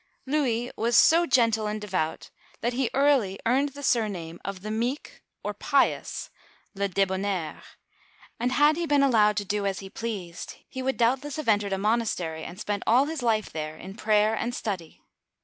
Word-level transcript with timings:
Louis 0.25 0.71
was 0.75 0.97
so 0.97 1.27
gentle 1.27 1.67
and 1.67 1.79
devout 1.79 2.31
that 2.61 2.73
he 2.73 2.89
early 2.91 3.39
earned 3.45 3.69
the 3.75 3.83
surname 3.83 4.39
of 4.43 4.63
the 4.63 4.71
Meek, 4.71 5.21
or 5.43 5.53
Pious 5.53 6.31
{le 6.73 6.89
D^bonnaire)y 6.89 7.61
and 8.39 8.51
had 8.51 8.77
he 8.77 8.87
been 8.87 9.03
allowed 9.03 9.37
to 9.37 9.45
do 9.45 9.63
as 9.67 9.77
he 9.77 9.91
pleased, 9.91 10.55
he 10.67 10.81
would 10.81 10.97
doubt 10.97 11.23
less 11.23 11.35
have 11.35 11.47
entered 11.47 11.71
a 11.73 11.77
monastery 11.77 12.43
and 12.43 12.59
spent 12.59 12.81
all 12.87 13.05
his 13.05 13.21
life 13.21 13.51
there 13.51 13.77
in 13.77 13.93
prayer 13.93 14.33
and 14.33 14.55
study. 14.55 15.03